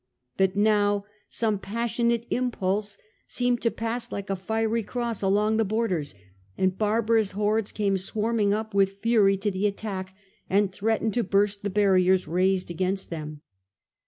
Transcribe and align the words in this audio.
But 0.35 0.55
now 0.55 1.05
some 1.29 1.59
passionate 1.59 2.25
impulse 2.31 2.97
seemed 3.27 3.61
to 3.61 3.69
pass 3.69 4.11
like 4.11 4.31
a 4.31 4.35
fiery 4.35 4.81
cross 4.81 5.21
along 5.21 5.57
the 5.57 5.63
borders, 5.63 6.15
and 6.57 6.75
barbarous 6.75 7.33
hordes 7.33 7.71
came 7.71 7.99
swarming 7.99 8.51
up 8.51 8.73
with' 8.73 8.97
fury 8.97 9.37
to 9.37 9.51
the 9.51 9.67
attack, 9.67 10.15
and 10.49 10.71
threatened 10.73 11.13
to 11.13 11.23
burst 11.23 11.61
the 11.61 11.69
barriers 11.69 12.27
raised 12.27 12.71
against 12.71 13.11
them. 13.11 13.41